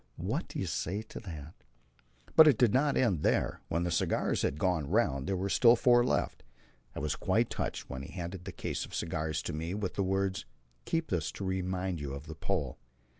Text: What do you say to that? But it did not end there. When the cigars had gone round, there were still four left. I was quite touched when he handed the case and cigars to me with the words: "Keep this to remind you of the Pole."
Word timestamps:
What 0.17 0.47
do 0.47 0.57
you 0.57 0.65
say 0.65 1.03
to 1.03 1.19
that? 1.19 1.53
But 2.35 2.47
it 2.47 2.57
did 2.57 2.73
not 2.73 2.97
end 2.97 3.21
there. 3.21 3.61
When 3.67 3.83
the 3.83 3.91
cigars 3.91 4.41
had 4.41 4.57
gone 4.57 4.89
round, 4.89 5.27
there 5.27 5.37
were 5.37 5.47
still 5.47 5.75
four 5.75 6.03
left. 6.03 6.41
I 6.95 6.99
was 6.99 7.15
quite 7.15 7.51
touched 7.51 7.87
when 7.87 8.01
he 8.01 8.11
handed 8.11 8.45
the 8.45 8.51
case 8.51 8.83
and 8.83 8.95
cigars 8.95 9.43
to 9.43 9.53
me 9.53 9.75
with 9.75 9.93
the 9.93 10.01
words: 10.03 10.45
"Keep 10.85 11.09
this 11.09 11.31
to 11.33 11.45
remind 11.45 11.99
you 12.01 12.15
of 12.15 12.25
the 12.25 12.33
Pole." 12.33 12.79